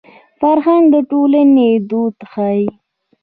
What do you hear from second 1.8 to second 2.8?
وده ښيي